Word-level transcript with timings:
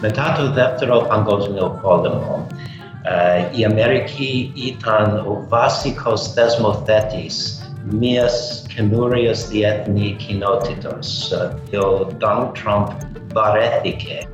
Μετά 0.00 0.34
το 0.38 0.50
δεύτερο 0.52 1.06
παγκόσμιο 1.08 1.78
πόλεμο, 1.82 2.46
η 3.56 3.64
Αμερική 3.64 4.52
ήταν 4.54 5.16
ο 5.16 5.44
βασικός 5.48 6.32
θεσμοθέτης 6.32 7.60
μιας 7.90 8.64
καινούριας 8.74 9.48
διεθνή 9.48 10.16
κοινότητας. 10.26 11.32
Ο 11.72 12.06
Donald 12.20 12.50
Trump 12.64 12.86
βαρέθηκε. 13.32 14.28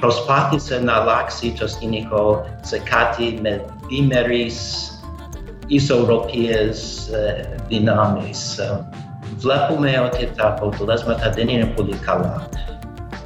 Προσπάθησε 0.00 0.80
να 0.80 0.92
αλλάξει 0.92 1.54
το 1.58 1.68
σκηνικό 1.68 2.44
σε 2.60 2.78
κάτι 2.78 3.38
με 3.42 3.64
διμερείς 3.88 4.88
ισορροπίες 5.66 7.08
δυνάμεις. 7.68 8.60
Βλέπουμε 9.36 10.10
ότι 10.12 10.30
τα 10.36 10.48
αποτελέσματα 10.48 11.30
δεν 11.30 11.48
είναι 11.48 11.64
πολύ 11.66 11.96
καλά. 11.96 12.48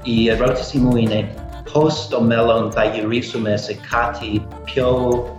Η 0.02 0.30
ερώτηση 0.30 0.78
μου 0.78 0.96
είναι 0.96 1.28
postal 1.72 2.20
melon 2.20 2.70
diurysum 2.70 3.58
se 3.58 3.74
kati 3.74 4.40
pio 4.66 5.38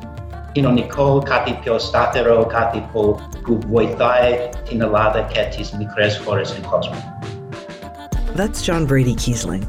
inoniko 0.56 1.24
kati 1.26 1.54
pio 1.64 1.78
statero 1.78 2.50
kati 2.52 2.82
po 2.92 3.22
guvoitai 3.44 4.52
tinalada 4.66 5.30
ketis 5.32 5.72
Mikres, 5.78 6.18
fores 6.18 6.52
in 6.56 6.64
cosmos. 6.64 6.98
That's 8.36 8.64
John 8.64 8.88
Brady 8.88 9.14
Kiesling. 9.14 9.64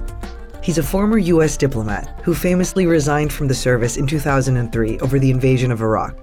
He's 0.62 0.78
a 0.78 0.82
former 0.82 1.18
U.S. 1.18 1.58
diplomat 1.58 2.08
who 2.22 2.34
famously 2.34 2.86
resigned 2.86 3.30
from 3.30 3.48
the 3.48 3.54
service 3.54 3.98
in 3.98 4.06
2003 4.06 4.98
over 5.00 5.18
the 5.18 5.30
invasion 5.30 5.70
of 5.70 5.82
Iraq. 5.82 6.16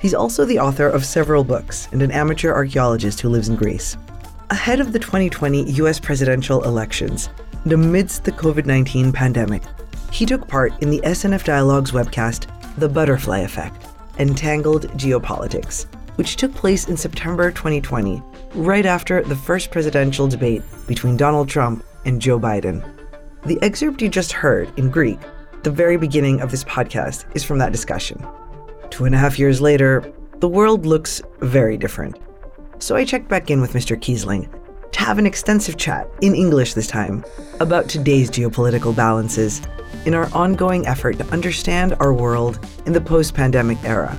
He's 0.00 0.14
also 0.14 0.46
the 0.46 0.58
author 0.58 0.88
of 0.88 1.04
several 1.04 1.44
books 1.44 1.88
and 1.92 2.00
an 2.00 2.10
amateur 2.10 2.54
archaeologist 2.54 3.20
who 3.20 3.28
lives 3.28 3.50
in 3.50 3.56
Greece. 3.56 3.98
Ahead 4.48 4.80
of 4.80 4.92
the 4.94 4.98
2020 4.98 5.72
U.S. 5.72 6.00
presidential 6.00 6.64
elections, 6.64 7.28
amidst 7.72 8.24
the 8.24 8.32
COVID 8.32 8.66
19 8.66 9.10
pandemic, 9.12 9.62
he 10.12 10.26
took 10.26 10.46
part 10.46 10.72
in 10.82 10.90
the 10.90 11.00
SNF 11.00 11.44
Dialogues 11.44 11.92
webcast, 11.92 12.46
The 12.76 12.88
Butterfly 12.88 13.38
Effect 13.38 13.86
Entangled 14.18 14.88
Geopolitics, 14.98 15.86
which 16.16 16.36
took 16.36 16.54
place 16.54 16.88
in 16.88 16.96
September 16.96 17.50
2020, 17.50 18.22
right 18.54 18.86
after 18.86 19.22
the 19.22 19.34
first 19.34 19.70
presidential 19.70 20.28
debate 20.28 20.62
between 20.86 21.16
Donald 21.16 21.48
Trump 21.48 21.84
and 22.04 22.20
Joe 22.20 22.38
Biden. 22.38 22.84
The 23.46 23.58
excerpt 23.62 24.02
you 24.02 24.08
just 24.08 24.32
heard 24.32 24.70
in 24.78 24.90
Greek, 24.90 25.18
the 25.62 25.70
very 25.70 25.96
beginning 25.96 26.40
of 26.40 26.50
this 26.50 26.64
podcast, 26.64 27.24
is 27.34 27.42
from 27.42 27.58
that 27.58 27.72
discussion. 27.72 28.24
Two 28.90 29.06
and 29.06 29.14
a 29.14 29.18
half 29.18 29.38
years 29.38 29.60
later, 29.60 30.12
the 30.40 30.48
world 30.48 30.86
looks 30.86 31.22
very 31.40 31.76
different. 31.76 32.18
So 32.78 32.94
I 32.94 33.04
checked 33.04 33.28
back 33.28 33.50
in 33.50 33.60
with 33.60 33.72
Mr. 33.72 33.96
Kiesling 33.96 34.48
to 34.94 35.00
have 35.00 35.18
an 35.18 35.26
extensive 35.26 35.76
chat, 35.76 36.08
in 36.20 36.36
English 36.36 36.74
this 36.74 36.86
time, 36.86 37.24
about 37.58 37.88
today's 37.88 38.30
geopolitical 38.30 38.94
balances 38.94 39.60
in 40.06 40.14
our 40.14 40.32
ongoing 40.32 40.86
effort 40.86 41.18
to 41.18 41.26
understand 41.30 41.96
our 41.98 42.14
world 42.14 42.64
in 42.86 42.92
the 42.92 43.00
post 43.00 43.34
pandemic 43.34 43.76
era. 43.82 44.16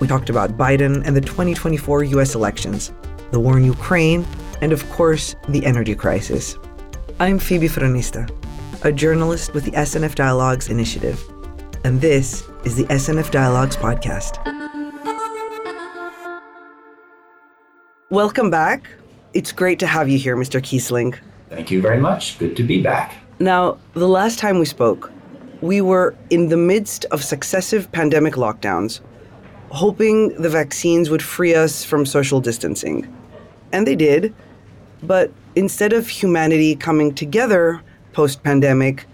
We 0.00 0.06
talked 0.06 0.30
about 0.30 0.56
Biden 0.56 1.06
and 1.06 1.14
the 1.14 1.20
2024 1.20 2.04
US 2.04 2.34
elections, 2.34 2.90
the 3.32 3.40
war 3.40 3.58
in 3.58 3.64
Ukraine, 3.64 4.26
and 4.62 4.72
of 4.72 4.88
course, 4.88 5.36
the 5.50 5.64
energy 5.66 5.94
crisis. 5.94 6.56
I'm 7.20 7.38
Phoebe 7.38 7.68
Fronista, 7.68 8.26
a 8.82 8.90
journalist 8.90 9.52
with 9.52 9.64
the 9.64 9.72
SNF 9.72 10.14
Dialogues 10.14 10.70
Initiative, 10.70 11.22
and 11.84 12.00
this 12.00 12.48
is 12.64 12.76
the 12.76 12.84
SNF 12.84 13.30
Dialogues 13.30 13.76
Podcast. 13.76 14.40
Welcome 18.08 18.48
back. 18.50 18.88
It's 19.34 19.50
great 19.50 19.80
to 19.80 19.86
have 19.88 20.08
you 20.08 20.16
here, 20.16 20.36
Mr. 20.36 20.60
Kiesling. 20.62 21.18
Thank 21.50 21.68
you 21.72 21.82
very 21.82 21.98
much. 21.98 22.38
Good 22.38 22.56
to 22.56 22.62
be 22.62 22.80
back. 22.80 23.16
Now, 23.40 23.78
the 23.94 24.06
last 24.06 24.38
time 24.38 24.60
we 24.60 24.64
spoke, 24.64 25.10
we 25.60 25.80
were 25.80 26.14
in 26.30 26.50
the 26.50 26.56
midst 26.56 27.04
of 27.06 27.24
successive 27.24 27.90
pandemic 27.90 28.34
lockdowns, 28.34 29.00
hoping 29.70 30.40
the 30.40 30.48
vaccines 30.48 31.10
would 31.10 31.20
free 31.20 31.52
us 31.52 31.82
from 31.82 32.06
social 32.06 32.40
distancing. 32.40 33.12
And 33.72 33.88
they 33.88 33.96
did. 33.96 34.32
But 35.02 35.32
instead 35.56 35.92
of 35.92 36.08
humanity 36.08 36.76
coming 36.76 37.12
together 37.12 37.82
post 38.12 38.44
pandemic, 38.44 39.04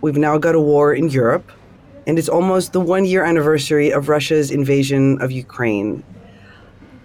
we've 0.00 0.16
now 0.16 0.38
got 0.38 0.54
a 0.54 0.60
war 0.60 0.94
in 0.94 1.10
Europe, 1.10 1.52
and 2.06 2.18
it's 2.18 2.30
almost 2.30 2.72
the 2.72 2.80
one 2.80 3.04
year 3.04 3.22
anniversary 3.22 3.92
of 3.92 4.08
Russia's 4.08 4.50
invasion 4.50 5.20
of 5.20 5.30
Ukraine. 5.30 6.02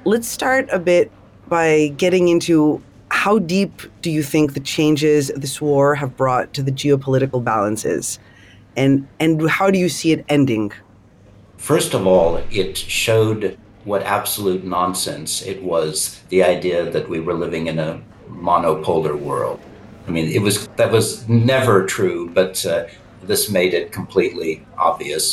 Let's 0.06 0.30
start 0.30 0.70
a 0.72 0.80
bit 0.80 1.12
by 1.54 1.90
getting 1.98 2.30
into 2.30 2.82
how 3.10 3.38
deep 3.38 3.84
do 4.02 4.10
you 4.10 4.24
think 4.24 4.56
the 4.56 4.60
changes 4.60 5.28
this 5.36 5.62
war 5.62 5.94
have 5.94 6.18
brought 6.18 6.52
to 6.56 6.64
the 6.64 6.72
geopolitical 6.72 7.44
balances? 7.44 8.18
And, 8.76 9.08
and 9.20 9.48
how 9.48 9.70
do 9.70 9.78
you 9.78 9.88
see 9.88 10.14
it 10.14 10.26
ending? 10.30 10.72
First 11.58 11.94
of 11.94 12.08
all, 12.08 12.38
it 12.50 12.76
showed 12.76 13.56
what 13.84 14.02
absolute 14.02 14.64
nonsense 14.64 15.44
it 15.44 15.62
was 15.62 16.22
the 16.30 16.42
idea 16.44 16.90
that 16.90 17.08
we 17.08 17.20
were 17.20 17.36
living 17.36 17.68
in 17.68 17.78
a 17.78 18.02
monopolar 18.28 19.16
world. 19.16 19.60
I 20.08 20.10
mean, 20.10 20.32
it 20.38 20.42
was 20.42 20.68
that 20.80 20.92
was 20.92 21.30
never 21.30 21.86
true, 21.86 22.32
but 22.34 22.66
uh, 22.66 22.88
this 23.22 23.52
made 23.52 23.76
it 23.76 23.92
completely 23.92 24.66
obvious. 24.76 25.26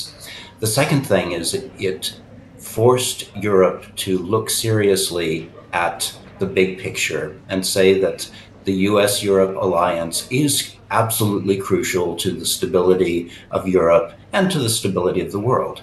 The 0.58 0.66
second 0.66 1.02
thing 1.06 1.32
is 1.32 1.54
it, 1.54 1.72
it 1.78 2.20
forced 2.58 3.34
Europe 3.34 3.86
to 4.04 4.18
look 4.18 4.50
seriously 4.50 5.50
at 5.72 6.16
the 6.38 6.46
big 6.46 6.78
picture 6.78 7.38
and 7.48 7.64
say 7.64 8.00
that 8.00 8.30
the 8.64 8.72
US 8.72 9.22
Europe 9.22 9.56
alliance 9.56 10.26
is 10.30 10.74
absolutely 10.90 11.56
crucial 11.56 12.16
to 12.16 12.32
the 12.32 12.46
stability 12.46 13.30
of 13.50 13.68
Europe 13.68 14.12
and 14.32 14.50
to 14.50 14.58
the 14.58 14.68
stability 14.68 15.20
of 15.20 15.32
the 15.32 15.40
world. 15.40 15.82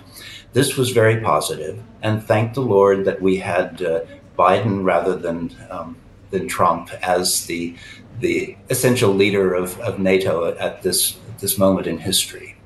This 0.54 0.76
was 0.78 0.92
very 0.92 1.22
positive, 1.22 1.82
and 2.02 2.24
thank 2.24 2.54
the 2.54 2.62
Lord 2.62 3.06
that 3.06 3.22
we 3.22 3.38
had 3.38 3.82
uh, 3.82 4.02
Biden 4.38 4.84
rather 4.84 5.16
than 5.16 5.56
um, 5.70 5.98
than 6.32 6.48
Trump 6.48 6.90
as 7.02 7.46
the 7.46 7.76
the 8.20 8.58
essential 8.70 9.14
leader 9.14 9.54
of, 9.54 9.80
of 9.82 10.00
NATO 10.00 10.56
at 10.58 10.82
this 10.82 11.18
this 11.40 11.58
moment 11.58 11.88
in 11.88 12.00
history. 12.00 12.58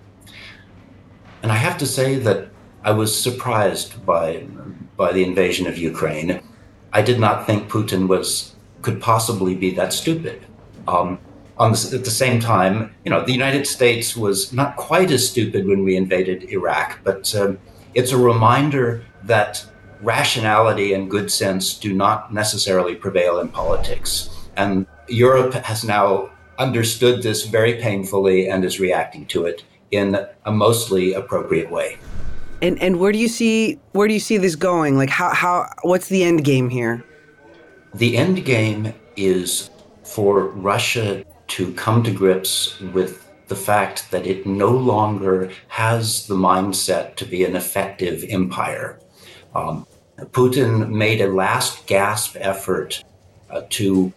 And 1.44 1.52
I 1.52 1.56
have 1.56 1.78
to 1.80 1.86
say 1.86 2.16
that 2.16 2.50
I 2.84 2.92
was 2.92 3.12
surprised 3.20 4.06
by 4.06 4.46
by 4.96 5.12
the 5.12 5.24
invasion 5.24 5.68
of 5.68 5.78
Ukraine. 5.78 6.42
I 6.94 7.02
did 7.02 7.20
not 7.20 7.46
think 7.46 7.70
Putin 7.70 8.08
was 8.08 8.56
could 8.82 9.00
possibly 9.00 9.56
be 9.56 9.72
that 9.72 9.94
stupid. 9.94 10.46
Um, 10.88 11.20
the, 11.58 11.92
at 11.94 12.04
the 12.04 12.12
same 12.12 12.40
time, 12.40 12.96
you 13.06 13.12
know, 13.12 13.24
the 13.24 13.32
United 13.32 13.68
States 13.68 14.18
was 14.18 14.52
not 14.52 14.76
quite 14.76 15.12
as 15.12 15.30
stupid 15.30 15.68
when 15.68 15.84
we 15.84 15.96
invaded 15.96 16.50
Iraq, 16.50 17.00
but 17.04 17.34
um, 17.36 17.60
it's 17.94 18.12
a 18.12 18.18
reminder 18.18 19.06
that 19.24 19.64
rationality 20.02 20.94
and 20.94 21.12
good 21.12 21.32
sense 21.32 21.78
do 21.78 21.94
not 21.94 22.34
necessarily 22.34 22.96
prevail 22.96 23.40
in 23.40 23.50
politics. 23.50 24.30
And 24.58 24.88
Europe 25.08 25.54
has 25.54 25.84
now 25.84 26.32
understood 26.58 27.22
this 27.22 27.46
very 27.46 27.76
painfully 27.76 28.50
and 28.50 28.66
is 28.66 28.80
reacting 28.80 29.28
to 29.28 29.46
it 29.46 29.64
in 29.92 30.18
a 30.46 30.52
mostly 30.52 31.14
appropriate 31.14 31.70
way. 31.70 31.98
And 32.62 32.82
and 32.82 33.00
where 33.00 33.12
do 33.12 33.18
you 33.18 33.28
see 33.28 33.80
where 33.94 34.08
do 34.08 34.14
you 34.14 34.20
see 34.20 34.38
this 34.38 34.56
going? 34.56 34.98
Like 34.98 35.10
how 35.10 35.34
how 35.34 35.68
what's 35.82 36.08
the 36.08 36.24
end 36.24 36.44
game 36.44 36.70
here? 36.70 37.04
The 37.94 38.18
end 38.18 38.46
game 38.46 38.94
is 39.16 39.70
for 40.04 40.48
Russia 40.48 41.24
to 41.48 41.74
come 41.74 42.04
to 42.04 42.12
grips 42.12 42.80
with 42.80 43.30
the 43.48 43.56
fact 43.56 44.12
that 44.12 44.26
it 44.26 44.46
no 44.46 44.70
longer 44.70 45.52
has 45.68 46.28
the 46.28 46.36
mindset 46.36 47.16
to 47.16 47.26
be 47.26 47.44
an 47.44 47.56
effective 47.56 48.24
empire. 48.30 48.98
Um, 49.54 49.86
Putin 50.18 50.90
made 50.90 51.20
a 51.20 51.28
last 51.28 51.86
gasp 51.88 52.38
effort 52.40 53.04
uh, 53.50 53.64
to 53.72 54.14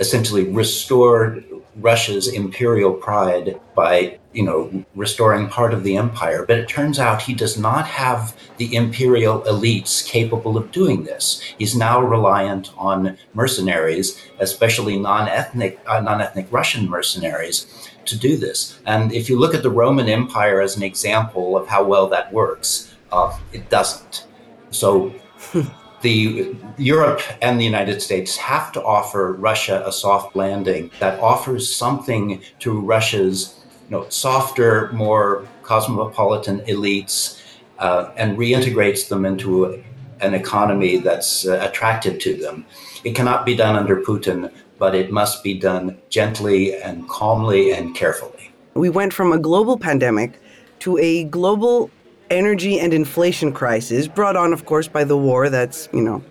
essentially 0.00 0.44
restore 0.44 1.42
Russia's 1.80 2.28
imperial 2.28 2.92
pride 2.92 3.60
by, 3.74 4.18
you 4.32 4.42
know, 4.42 4.84
restoring 4.94 5.48
part 5.48 5.72
of 5.72 5.84
the 5.84 5.96
empire. 5.96 6.44
But 6.46 6.58
it 6.58 6.68
turns 6.68 6.98
out 6.98 7.22
he 7.22 7.34
does 7.34 7.56
not 7.56 7.86
have 7.86 8.36
the 8.56 8.74
imperial 8.74 9.40
elites 9.42 10.06
capable 10.06 10.56
of 10.56 10.72
doing 10.72 11.04
this. 11.04 11.40
He's 11.58 11.76
now 11.76 12.00
reliant 12.00 12.72
on 12.76 13.16
mercenaries, 13.34 14.20
especially 14.38 14.98
non-ethnic, 14.98 15.78
uh, 15.86 16.00
non-ethnic 16.00 16.48
Russian 16.50 16.88
mercenaries, 16.88 17.90
to 18.06 18.18
do 18.18 18.36
this. 18.36 18.78
And 18.84 19.12
if 19.12 19.28
you 19.28 19.38
look 19.38 19.54
at 19.54 19.62
the 19.62 19.70
Roman 19.70 20.08
Empire 20.08 20.60
as 20.60 20.76
an 20.76 20.82
example 20.82 21.56
of 21.56 21.68
how 21.68 21.84
well 21.84 22.08
that 22.08 22.32
works, 22.32 22.94
uh, 23.12 23.38
it 23.52 23.70
doesn't. 23.70 24.26
So 24.70 25.14
the 26.02 26.54
Europe 26.76 27.20
and 27.42 27.58
the 27.58 27.64
United 27.64 28.00
States 28.00 28.36
have 28.36 28.72
to 28.72 28.82
offer 28.82 29.32
Russia 29.32 29.82
a 29.86 29.92
soft 29.92 30.36
landing 30.36 30.90
that 31.00 31.18
offers 31.20 31.74
something 31.74 32.40
to 32.60 32.80
Russia's 32.80 33.58
you 33.88 33.96
know, 33.96 34.08
softer, 34.08 34.92
more 34.92 35.46
cosmopolitan 35.62 36.60
elites 36.60 37.42
uh, 37.78 38.10
and 38.16 38.38
reintegrates 38.38 39.08
them 39.08 39.24
into 39.24 39.82
an 40.20 40.34
economy 40.34 40.98
that's 40.98 41.46
uh, 41.46 41.58
attractive 41.68 42.18
to 42.20 42.34
them. 42.34 42.64
It 43.04 43.14
cannot 43.14 43.46
be 43.46 43.56
done 43.56 43.76
under 43.76 44.00
Putin, 44.02 44.52
but 44.78 44.94
it 44.94 45.10
must 45.10 45.42
be 45.42 45.54
done 45.58 45.98
gently 46.08 46.74
and 46.76 47.08
calmly 47.08 47.72
and 47.72 47.94
carefully. 47.94 48.50
We 48.74 48.90
went 48.90 49.12
from 49.12 49.32
a 49.32 49.38
global 49.38 49.78
pandemic 49.78 50.40
to 50.80 50.98
a 50.98 51.24
global 51.24 51.90
energy 52.30 52.78
and 52.78 52.92
inflation 52.92 53.52
crisis, 53.52 54.06
brought 54.08 54.36
on, 54.36 54.52
of 54.52 54.64
course, 54.64 54.88
by 54.88 55.04
the 55.04 55.16
war 55.16 55.48
that's, 55.48 55.88
you 55.92 56.00
know, 56.00 56.22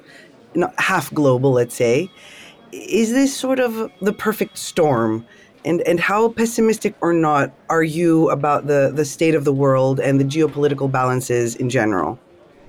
half 0.77 1.13
global, 1.13 1.51
let's 1.51 1.75
say. 1.75 2.09
Is 2.71 3.11
this 3.11 3.35
sort 3.35 3.59
of 3.59 3.91
the 4.01 4.13
perfect 4.13 4.57
storm? 4.57 5.25
And, 5.65 5.81
and 5.81 5.99
how 5.99 6.29
pessimistic 6.29 6.95
or 7.01 7.13
not 7.13 7.51
are 7.69 7.83
you 7.83 8.29
about 8.29 8.67
the, 8.67 8.91
the 8.93 9.03
state 9.03 9.35
of 9.35 9.43
the 9.43 9.53
world 9.53 9.99
and 9.99 10.19
the 10.19 10.23
geopolitical 10.23 10.89
balances 10.89 11.55
in 11.55 11.69
general? 11.69 12.19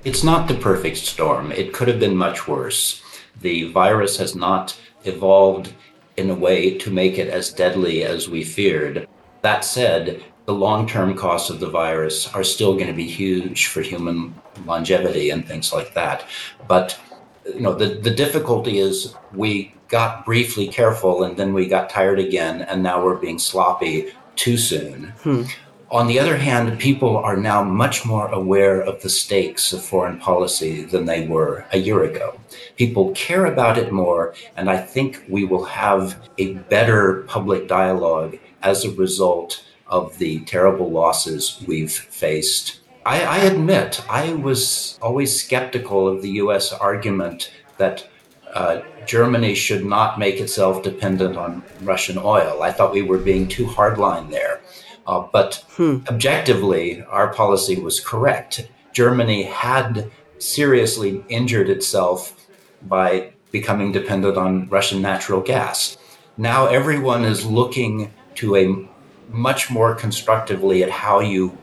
It's 0.05 0.25
not 0.25 0.49
the 0.49 0.55
perfect 0.55 0.97
storm. 0.97 1.53
It 1.53 1.73
could 1.73 1.89
have 1.89 2.01
been 2.01 2.17
much 2.17 2.49
worse. 2.49 3.03
The 3.41 3.71
virus 3.73 4.17
has 4.17 4.35
not 4.35 4.77
evolved 5.05 5.73
in 6.17 6.31
a 6.31 6.35
way 6.35 6.77
to 6.79 6.91
make 6.91 7.19
it 7.19 7.29
as 7.29 7.53
deadly 7.53 8.05
as 8.05 8.29
we 8.29 8.43
feared. 8.43 9.09
That 9.43 9.65
said, 9.65 10.23
the 10.49 10.55
long 10.55 10.87
term 10.87 11.15
costs 11.15 11.51
of 11.51 11.61
the 11.61 11.69
virus 11.69 12.27
are 12.35 12.43
still 12.43 12.73
going 12.73 12.87
to 12.87 12.95
be 12.95 13.07
huge 13.07 13.67
for 13.67 13.83
human 13.83 14.35
longevity 14.65 15.29
and 15.29 15.47
things 15.47 15.75
like 15.75 15.93
that. 15.93 16.25
But 16.67 16.99
you 17.45 17.61
know, 17.61 17.75
the, 17.75 17.89
the 17.89 18.11
difficulty 18.11 18.79
is 18.79 19.15
we 19.35 19.75
got 19.89 20.25
briefly 20.25 20.67
careful 20.67 21.23
and 21.23 21.37
then 21.37 21.53
we 21.53 21.69
got 21.69 21.91
tired 21.91 22.19
again, 22.19 22.63
and 22.63 22.83
now 22.83 23.05
we're 23.05 23.17
being 23.17 23.39
sloppy 23.39 24.15
too 24.37 24.57
soon. 24.57 25.13
Hmm. 25.23 25.43
On 25.91 26.07
the 26.07 26.19
other 26.19 26.39
hand, 26.39 26.79
people 26.79 27.19
are 27.19 27.37
now 27.37 27.63
much 27.63 28.07
more 28.07 28.29
aware 28.29 28.81
of 28.81 29.03
the 29.03 29.11
stakes 29.11 29.75
of 29.75 29.85
foreign 29.85 30.19
policy 30.19 30.83
than 30.83 31.05
they 31.05 31.27
were 31.27 31.67
a 31.73 31.79
year 31.79 32.05
ago. 32.05 32.41
People 32.77 33.13
care 33.13 33.45
about 33.45 33.77
it 33.77 33.93
more, 33.93 34.35
and 34.57 34.71
I 34.71 34.79
think 34.79 35.23
we 35.29 35.45
will 35.45 35.65
have 35.65 36.17
a 36.39 36.55
better 36.55 37.25
public 37.25 37.69
dialogue 37.69 38.39
as 38.63 38.87
a 38.87 38.91
result 38.93 39.63
of 39.89 40.19
the 40.19 40.41
terrible 40.41 40.91
losses 40.91 41.63
we've 41.67 41.93
faced. 41.93 42.81
I, 43.07 43.23
I 43.23 43.39
admit, 43.39 44.03
I 44.09 44.35
was 44.35 44.99
always 45.01 45.41
skeptical 45.41 46.09
of 46.09 46.23
the 46.23 46.31
US 46.43 46.73
argument 46.73 47.51
that 47.79 48.07
uh, 48.53 48.81
Germany 49.07 49.55
should 49.55 49.85
not 49.85 50.19
make 50.19 50.41
itself 50.41 50.83
dependent 50.83 51.37
on 51.37 51.63
Russian 51.83 52.19
oil. 52.19 52.63
I 52.63 52.73
thought 52.73 52.93
we 52.93 53.03
were 53.03 53.19
being 53.19 53.49
too 53.49 53.67
hardline 53.67 54.31
there. 54.31 54.61
Uh, 55.07 55.27
but 55.33 55.65
hmm. 55.77 55.99
objectively, 56.09 57.03
our 57.05 57.33
policy 57.33 57.81
was 57.81 57.99
correct. 57.99 58.69
Germany 58.93 59.45
had 59.45 60.11
seriously 60.39 61.25
injured 61.29 61.71
itself 61.71 62.47
by 62.83 63.33
becoming 63.51 63.93
dependent 63.93 64.37
on 64.37 64.69
Russian 64.69 65.01
natural 65.01 65.41
gas. 65.41 65.97
Now 66.37 66.67
everyone 66.67 67.25
is 67.25 67.47
looking 67.47 68.13
to 68.37 68.57
a 68.57 68.88
much 69.29 69.71
more 69.71 69.95
constructively 69.95 70.83
at 70.83 70.91
how 70.91 71.21
you 71.21 71.57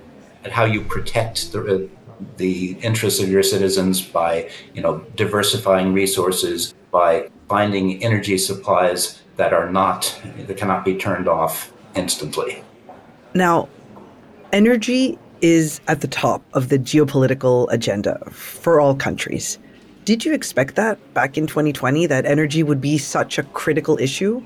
at 0.44 0.52
how 0.52 0.66
you 0.66 0.82
protect 0.82 1.52
the 1.52 1.90
the 2.38 2.78
interests 2.82 3.20
of 3.22 3.30
your 3.30 3.44
citizens 3.44 4.02
by 4.02 4.50
you 4.74 4.82
know 4.82 5.00
diversifying 5.16 5.94
resources 5.94 6.74
by 6.92 7.30
finding 7.50 8.04
energy 8.04 8.38
supplies 8.38 9.22
that 9.38 9.54
are 9.54 9.70
not 9.70 10.20
that 10.48 10.58
cannot 10.58 10.86
be 10.86 10.96
turned 10.96 11.28
off 11.28 11.72
instantly. 11.96 12.64
Now, 13.34 13.68
energy 14.54 15.18
is 15.42 15.82
at 15.88 16.02
the 16.02 16.08
top 16.08 16.42
of 16.54 16.70
the 16.70 16.80
geopolitical 16.80 17.68
agenda 17.72 18.20
for 18.32 18.80
all 18.80 18.96
countries. 18.96 19.60
Did 20.06 20.24
you 20.24 20.34
expect 20.34 20.76
that 20.76 20.98
back 21.14 21.38
in 21.38 21.48
2020 21.48 22.06
that 22.08 22.26
energy 22.26 22.64
would 22.64 22.80
be 22.80 22.98
such 22.98 23.38
a 23.38 23.44
critical 23.44 23.98
issue? 24.00 24.44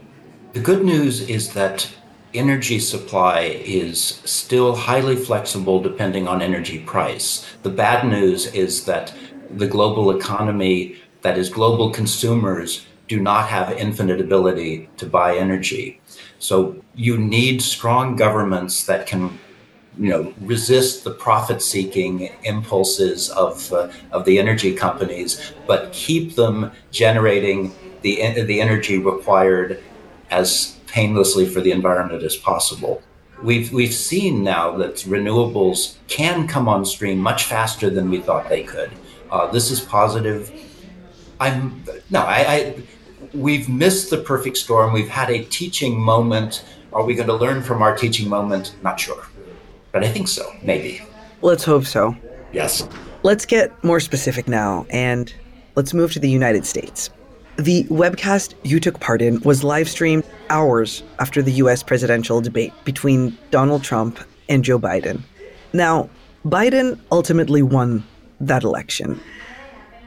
The 0.54 0.60
good 0.60 0.84
news 0.84 1.22
is 1.30 1.54
that 1.54 1.88
energy 2.34 2.80
supply 2.80 3.42
is 3.66 4.22
still 4.26 4.76
highly 4.76 5.16
flexible 5.16 5.82
depending 5.82 6.28
on 6.28 6.42
energy 6.42 6.80
price. 6.80 7.46
The 7.64 7.70
bad 7.70 8.08
news 8.08 8.48
is 8.48 8.86
that 8.86 9.14
the 9.50 9.68
global 9.68 10.12
economy, 10.12 10.98
that 11.22 11.38
is, 11.38 11.50
global 11.50 11.92
consumers, 11.92 12.86
do 13.08 13.20
not 13.20 13.48
have 13.50 13.72
infinite 13.72 14.22
ability 14.22 14.88
to 14.98 15.06
buy 15.08 15.36
energy. 15.36 16.00
So 16.38 16.82
you 16.96 17.18
need 17.18 17.62
strong 17.62 18.16
governments 18.16 18.86
that 18.86 19.08
can 19.08 19.40
you 19.98 20.10
know 20.10 20.34
resist 20.42 21.04
the 21.04 21.12
profit 21.12 21.62
seeking 21.62 22.30
impulses 22.44 23.30
of 23.32 23.74
uh, 23.74 23.92
of 24.12 24.24
the 24.24 24.40
energy 24.40 24.74
companies 24.74 25.52
but 25.66 25.92
keep 25.92 26.36
them 26.36 26.72
generating 26.92 27.74
the 28.04 28.44
the 28.44 28.62
energy 28.62 29.00
required 29.00 29.84
as 30.30 30.79
painlessly 30.92 31.48
for 31.48 31.62
the 31.62 31.72
environment 31.72 32.24
as 32.24 32.36
possible 32.36 33.02
we've 33.44 33.72
we've 33.72 33.94
seen 33.94 34.44
now 34.44 34.76
that 34.78 34.96
renewables 34.98 35.96
can 36.08 36.48
come 36.48 36.68
on 36.68 36.86
stream 36.86 37.18
much 37.18 37.46
faster 37.46 37.90
than 37.90 38.10
we 38.10 38.20
thought 38.20 38.50
they 38.50 38.64
could 38.64 38.92
uh, 39.32 39.50
this 39.52 39.72
is 39.72 39.80
positive 39.80 40.52
i'm 41.40 41.84
no 42.10 42.20
I, 42.20 42.38
I 42.38 42.84
we've 43.34 43.70
missed 43.70 44.10
the 44.10 44.18
perfect 44.18 44.58
storm. 44.58 44.94
We've 44.94 45.10
had 45.10 45.30
a 45.30 45.44
teaching 45.46 46.00
moment. 46.00 46.66
Are 46.94 47.04
we 47.04 47.16
going 47.16 47.28
to 47.28 47.36
learn 47.36 47.62
from 47.62 47.82
our 47.82 47.96
teaching 47.96 48.30
moment? 48.30 48.76
Not 48.84 49.00
sure. 49.00 49.28
But 49.92 50.04
I 50.04 50.10
think 50.10 50.28
so, 50.28 50.52
maybe. 50.62 51.02
Let's 51.42 51.64
hope 51.64 51.86
so. 51.86 52.16
Yes. 52.52 52.88
Let's 53.24 53.46
get 53.46 53.84
more 53.84 54.00
specific 54.00 54.48
now 54.48 54.86
and 54.90 55.34
let's 55.76 55.94
move 55.94 56.14
to 56.14 56.20
the 56.20 56.30
United 56.30 56.66
States. 56.66 57.10
The 57.60 57.84
webcast 57.90 58.54
you 58.64 58.80
took 58.80 59.02
part 59.02 59.22
in 59.22 59.42
was 59.42 59.66
live 59.66 59.90
streamed 59.90 60.24
hours 60.50 61.04
after 61.20 61.42
the 61.42 61.52
US 61.64 61.84
presidential 61.84 62.40
debate 62.40 62.72
between 62.86 63.38
Donald 63.52 63.84
Trump 63.84 64.18
and 64.48 64.64
Joe 64.64 64.80
Biden. 64.80 65.24
Now, 65.74 66.10
Biden 66.46 66.98
ultimately 67.12 67.62
won 67.62 68.06
that 68.40 68.64
election. 68.64 69.20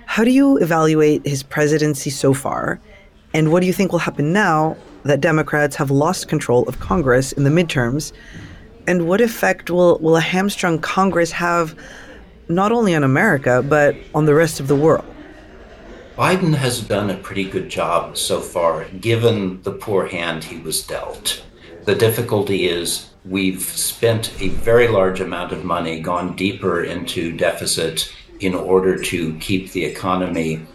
How 0.06 0.24
do 0.24 0.30
you 0.30 0.56
evaluate 0.60 1.26
his 1.26 1.42
presidency 1.42 2.08
so 2.08 2.32
far? 2.32 2.80
And 3.34 3.52
what 3.52 3.60
do 3.60 3.66
you 3.66 3.74
think 3.74 3.92
will 3.92 3.98
happen 3.98 4.32
now 4.32 4.74
that 5.02 5.20
Democrats 5.20 5.76
have 5.76 5.90
lost 5.90 6.28
control 6.28 6.66
of 6.70 6.80
Congress 6.80 7.32
in 7.32 7.44
the 7.44 7.50
midterms? 7.50 8.12
And 8.86 9.06
what 9.06 9.20
effect 9.20 9.68
will, 9.68 9.98
will 9.98 10.16
a 10.16 10.22
hamstrung 10.22 10.78
Congress 10.78 11.32
have 11.32 11.78
not 12.48 12.72
only 12.72 12.94
on 12.94 13.04
America, 13.04 13.62
but 13.62 13.94
on 14.14 14.24
the 14.24 14.34
rest 14.34 14.58
of 14.58 14.68
the 14.68 14.76
world? 14.76 15.04
Biden 16.16 16.54
has 16.54 16.80
done 16.80 17.08
a 17.08 17.16
pretty 17.16 17.44
good 17.44 17.70
job 17.70 18.18
so 18.18 18.38
far, 18.38 18.84
given 19.00 19.62
the 19.62 19.72
poor 19.72 20.06
hand 20.06 20.44
he 20.44 20.58
was 20.58 20.86
dealt. 20.86 21.42
The 21.86 21.94
difficulty 21.94 22.68
is 22.68 23.08
we've 23.24 23.62
spent 23.62 24.30
a 24.38 24.48
very 24.48 24.88
large 24.88 25.20
amount 25.20 25.52
of 25.52 25.64
money, 25.64 26.00
gone 26.00 26.36
deeper 26.36 26.84
into 26.84 27.34
deficit 27.34 28.12
in 28.40 28.54
order 28.54 29.02
to 29.04 29.34
keep 29.38 29.72
the 29.72 29.86
economy 29.86 30.66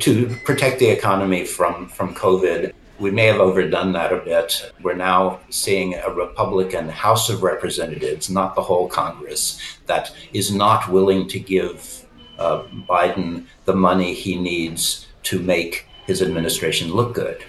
to 0.00 0.34
protect 0.44 0.80
the 0.80 0.88
economy 0.88 1.44
from, 1.44 1.88
from 1.88 2.12
COVID. 2.12 2.72
We 2.98 3.12
may 3.12 3.26
have 3.26 3.40
overdone 3.40 3.92
that 3.92 4.12
a 4.12 4.18
bit. 4.18 4.72
We're 4.82 4.96
now 4.96 5.38
seeing 5.50 5.94
a 5.94 6.10
Republican 6.10 6.88
House 6.88 7.30
of 7.30 7.44
Representatives, 7.44 8.28
not 8.28 8.56
the 8.56 8.62
whole 8.62 8.88
Congress, 8.88 9.60
that 9.86 10.12
is 10.32 10.52
not 10.52 10.88
willing 10.88 11.28
to 11.28 11.38
give 11.38 12.04
uh, 12.38 12.64
Biden 12.88 13.46
the 13.64 13.74
money 13.74 14.14
he 14.14 14.36
needs 14.36 15.06
to 15.24 15.40
make 15.40 15.86
his 16.06 16.22
administration 16.22 16.92
look 16.92 17.14
good. 17.14 17.44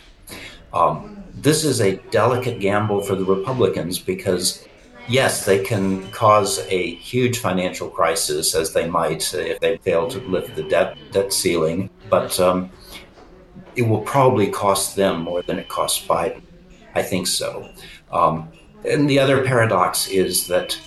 Um, 0.74 1.24
this 1.34 1.64
is 1.64 1.82
a 1.82 1.98
delicate 2.12 2.60
gamble 2.60 3.02
for 3.02 3.16
the 3.16 3.26
Republicans 3.26 4.00
because 4.00 4.66
yes, 5.08 5.46
they 5.46 5.64
can 5.64 6.10
cause 6.12 6.60
a 6.70 6.96
huge 6.96 7.40
financial 7.40 7.90
crisis, 7.90 8.56
as 8.56 8.74
they 8.74 8.88
might 8.88 9.34
if 9.34 9.60
they 9.60 9.78
fail 9.78 10.08
to 10.10 10.20
lift 10.20 10.56
the 10.56 10.64
debt 10.64 10.98
debt 11.12 11.34
ceiling. 11.34 11.90
But 12.10 12.40
um, 12.40 12.72
it 13.76 13.84
will 13.84 14.02
probably 14.02 14.48
cost 14.48 14.96
them 14.96 15.22
more 15.22 15.42
than 15.42 15.60
it 15.60 15.68
costs 15.68 16.06
Biden. 16.06 16.42
I 16.94 17.04
think 17.04 17.28
so. 17.28 17.70
Um, 18.12 18.50
and 18.86 19.10
the 19.10 19.20
other 19.20 19.44
paradox 19.44 20.08
is 20.08 20.48
that 20.48 20.80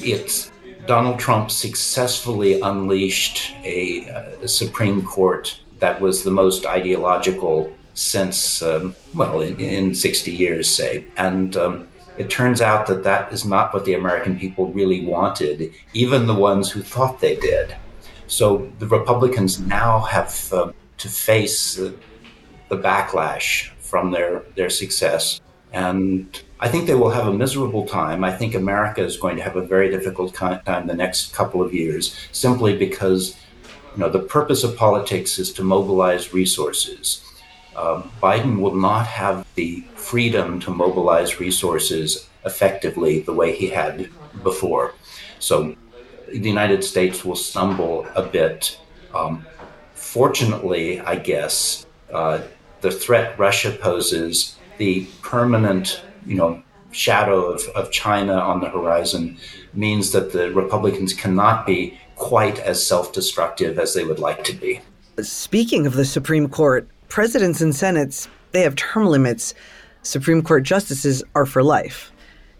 it's 0.00 0.50
Donald 0.88 1.18
Trump 1.18 1.50
successfully 1.50 2.58
unleashed 2.62 3.52
a, 3.62 4.06
a 4.42 4.48
Supreme 4.48 5.02
Court 5.02 5.60
that 5.80 6.00
was 6.00 6.24
the 6.24 6.30
most 6.30 6.64
ideological 6.64 7.70
since, 7.92 8.62
um, 8.62 8.96
well, 9.14 9.42
in, 9.42 9.60
in, 9.60 9.94
60 9.94 10.32
years, 10.32 10.66
say. 10.66 11.04
And 11.18 11.54
um, 11.58 11.88
it 12.16 12.30
turns 12.30 12.62
out 12.62 12.86
that 12.86 13.04
that 13.04 13.30
is 13.34 13.44
not 13.44 13.74
what 13.74 13.84
the 13.84 13.92
American 13.92 14.38
people 14.38 14.72
really 14.72 15.04
wanted, 15.04 15.74
even 15.92 16.26
the 16.26 16.34
ones 16.34 16.70
who 16.70 16.80
thought 16.80 17.20
they 17.20 17.36
did. 17.36 17.76
So 18.26 18.72
the 18.78 18.86
Republicans 18.86 19.60
now 19.60 20.00
have 20.00 20.50
uh, 20.54 20.72
to 20.96 21.08
face 21.08 21.74
the 21.74 21.92
backlash 22.70 23.72
from 23.78 24.10
their, 24.10 24.42
their 24.56 24.70
success. 24.70 25.42
And 25.70 26.40
I 26.60 26.68
think 26.68 26.86
they 26.86 26.94
will 26.94 27.10
have 27.10 27.28
a 27.28 27.32
miserable 27.32 27.86
time. 27.86 28.24
I 28.24 28.32
think 28.36 28.54
America 28.54 29.02
is 29.02 29.16
going 29.16 29.36
to 29.36 29.42
have 29.42 29.56
a 29.56 29.62
very 29.62 29.90
difficult 29.90 30.34
time 30.34 30.86
the 30.86 30.94
next 30.94 31.32
couple 31.32 31.62
of 31.62 31.72
years, 31.72 32.16
simply 32.32 32.76
because 32.76 33.36
you 33.94 34.00
know 34.00 34.08
the 34.08 34.18
purpose 34.18 34.64
of 34.64 34.76
politics 34.76 35.38
is 35.38 35.52
to 35.54 35.62
mobilize 35.62 36.34
resources. 36.34 37.22
Uh, 37.76 38.02
Biden 38.20 38.58
will 38.58 38.74
not 38.74 39.06
have 39.06 39.46
the 39.54 39.84
freedom 39.94 40.58
to 40.60 40.70
mobilize 40.72 41.38
resources 41.38 42.28
effectively 42.44 43.20
the 43.20 43.32
way 43.32 43.54
he 43.54 43.68
had 43.68 44.08
before. 44.42 44.94
So 45.38 45.76
the 46.26 46.48
United 46.48 46.82
States 46.82 47.24
will 47.24 47.36
stumble 47.36 48.06
a 48.16 48.22
bit. 48.22 48.78
Um, 49.14 49.46
fortunately, 49.94 51.00
I 51.00 51.16
guess, 51.16 51.86
uh, 52.12 52.40
the 52.80 52.90
threat 52.90 53.38
Russia 53.38 53.70
poses, 53.70 54.56
the 54.78 55.06
permanent, 55.22 56.02
you 56.26 56.36
know, 56.36 56.62
shadow 56.90 57.44
of, 57.52 57.62
of 57.74 57.90
China 57.90 58.34
on 58.34 58.60
the 58.60 58.68
horizon 58.68 59.36
means 59.74 60.12
that 60.12 60.32
the 60.32 60.50
Republicans 60.52 61.12
cannot 61.12 61.66
be 61.66 61.98
quite 62.16 62.58
as 62.60 62.84
self 62.84 63.12
destructive 63.12 63.78
as 63.78 63.94
they 63.94 64.04
would 64.04 64.18
like 64.18 64.44
to 64.44 64.52
be. 64.52 64.80
Speaking 65.20 65.86
of 65.86 65.94
the 65.94 66.04
Supreme 66.04 66.48
Court, 66.48 66.88
presidents 67.08 67.60
and 67.60 67.74
senates, 67.74 68.28
they 68.52 68.62
have 68.62 68.76
term 68.76 69.06
limits. 69.06 69.54
Supreme 70.02 70.42
Court 70.42 70.62
justices 70.62 71.22
are 71.34 71.46
for 71.46 71.62
life. 71.62 72.12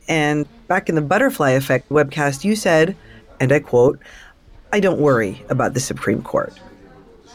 And 0.08 0.46
back 0.66 0.88
in 0.88 0.94
the 0.94 1.02
Butterfly 1.02 1.50
Effect 1.50 1.88
webcast, 1.88 2.44
you 2.44 2.56
said, 2.56 2.96
and 3.40 3.52
I 3.52 3.60
quote, 3.60 4.00
I 4.72 4.80
don't 4.80 5.00
worry 5.00 5.44
about 5.48 5.74
the 5.74 5.80
Supreme 5.80 6.22
Court. 6.22 6.52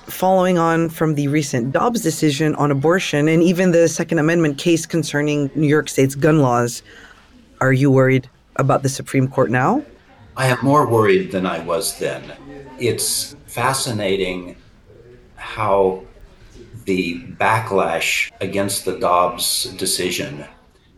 Following 0.07 0.57
on 0.57 0.89
from 0.89 1.15
the 1.15 1.29
recent 1.29 1.71
Dobbs 1.71 2.01
decision 2.01 2.55
on 2.55 2.71
abortion 2.71 3.29
and 3.29 3.41
even 3.41 3.71
the 3.71 3.87
Second 3.87 4.19
Amendment 4.19 4.57
case 4.57 4.85
concerning 4.85 5.49
New 5.55 5.67
York 5.67 5.87
State's 5.87 6.13
gun 6.13 6.39
laws, 6.39 6.83
are 7.61 7.71
you 7.71 7.89
worried 7.89 8.29
about 8.57 8.83
the 8.83 8.89
Supreme 8.89 9.29
Court 9.29 9.49
now? 9.49 9.83
I 10.35 10.47
am 10.47 10.57
more 10.61 10.85
worried 10.87 11.31
than 11.31 11.45
I 11.45 11.59
was 11.59 11.99
then. 11.99 12.33
It's 12.79 13.35
fascinating 13.45 14.57
how 15.35 16.03
the 16.83 17.21
backlash 17.39 18.29
against 18.41 18.83
the 18.83 18.99
Dobbs 18.99 19.65
decision 19.75 20.45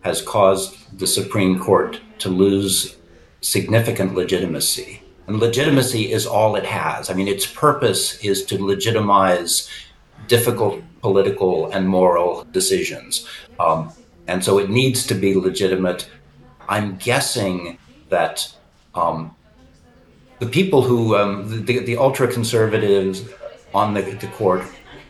has 0.01 0.21
caused 0.21 0.97
the 0.97 1.07
Supreme 1.07 1.59
Court 1.59 2.01
to 2.19 2.29
lose 2.29 2.97
significant 3.41 4.15
legitimacy. 4.15 5.01
And 5.27 5.39
legitimacy 5.39 6.11
is 6.11 6.27
all 6.27 6.55
it 6.55 6.65
has. 6.65 7.09
I 7.09 7.13
mean, 7.13 7.27
its 7.27 7.45
purpose 7.45 8.23
is 8.23 8.45
to 8.45 8.63
legitimize 8.63 9.69
difficult 10.27 10.81
political 11.01 11.71
and 11.71 11.87
moral 11.87 12.45
decisions. 12.51 13.27
Um, 13.59 13.91
and 14.27 14.43
so 14.43 14.59
it 14.59 14.69
needs 14.69 15.05
to 15.07 15.15
be 15.15 15.35
legitimate. 15.35 16.09
I'm 16.67 16.97
guessing 16.97 17.77
that 18.09 18.53
um, 18.93 19.35
the 20.39 20.47
people 20.47 20.81
who, 20.81 21.15
um, 21.15 21.65
the, 21.65 21.79
the 21.79 21.97
ultra 21.97 22.27
conservatives 22.27 23.23
on 23.73 23.93
the, 23.93 24.01
the 24.01 24.27
court, 24.27 24.63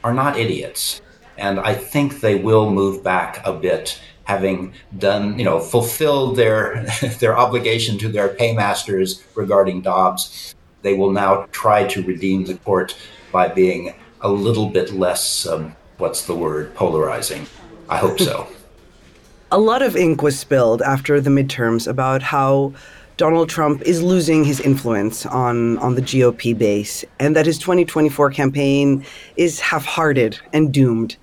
are 0.04 0.14
not 0.14 0.38
idiots. 0.38 1.02
And 1.38 1.60
I 1.60 1.74
think 1.74 2.22
they 2.22 2.36
will 2.36 2.70
move 2.70 3.04
back 3.04 3.46
a 3.46 3.54
bit 3.54 4.00
having 4.26 4.74
done, 4.98 5.38
you 5.38 5.46
know, 5.46 5.60
fulfilled 5.60 6.36
their 6.36 6.86
their 7.20 7.38
obligation 7.38 7.98
to 8.00 8.10
their 8.10 8.30
paymasters 8.30 9.24
regarding 9.36 9.82
Dobbs, 9.82 10.56
they 10.82 10.94
will 10.94 11.12
now 11.12 11.48
try 11.52 11.86
to 11.88 12.04
redeem 12.04 12.46
the 12.46 12.56
court 12.56 12.96
by 13.32 13.48
being 13.48 13.94
a 14.22 14.30
little 14.30 14.70
bit 14.70 14.94
less, 14.94 15.48
um, 15.48 15.76
what's 15.98 16.26
the 16.26 16.36
word, 16.36 16.74
polarizing. 16.76 17.46
I 17.90 17.98
hope 17.98 18.20
so. 18.20 18.48
a 19.52 19.60
lot 19.60 19.82
of 19.82 19.96
ink 19.96 20.22
was 20.22 20.38
spilled 20.38 20.82
after 20.82 21.22
the 21.22 21.30
midterms 21.30 21.88
about 21.88 22.22
how 22.22 22.74
Donald 23.18 23.48
Trump 23.48 23.82
is 23.84 24.02
losing 24.02 24.44
his 24.44 24.60
influence 24.60 25.26
on, 25.26 25.78
on 25.78 25.96
the 25.96 26.02
GOP 26.02 26.58
base 26.58 27.06
and 27.20 27.36
that 27.36 27.46
his 27.46 27.58
2024 27.60 28.32
campaign 28.32 29.06
is 29.38 29.60
half 29.60 29.86
hearted 29.86 30.38
and 30.52 30.74
doomed. 30.74 31.16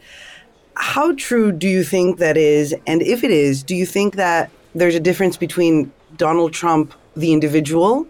How 0.76 1.14
true 1.14 1.52
do 1.52 1.68
you 1.68 1.84
think 1.84 2.18
that 2.18 2.36
is? 2.36 2.74
And 2.86 3.02
if 3.02 3.24
it 3.24 3.30
is, 3.30 3.62
do 3.62 3.74
you 3.74 3.86
think 3.86 4.16
that 4.16 4.50
there's 4.74 4.94
a 4.94 5.00
difference 5.00 5.36
between 5.36 5.92
Donald 6.16 6.52
Trump, 6.52 6.94
the 7.16 7.32
individual, 7.32 8.06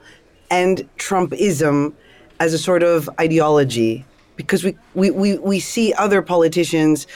and 0.51 0.89
Trumpism 0.99 1.93
as 2.41 2.55
a 2.55 2.59
sort 2.59 2.83
of 2.83 3.11
ideology? 3.21 4.05
Because 4.37 4.65
we, 4.65 4.77
we, 4.95 5.11
we, 5.11 5.39
we 5.39 5.61
see 5.61 5.93
other 5.95 6.23
politicians 6.23 7.07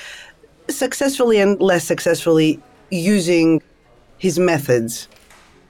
successfully 0.68 1.38
and 1.38 1.60
less 1.60 1.84
successfully 1.84 2.60
using 2.90 3.62
his 4.18 4.38
methods. 4.38 5.08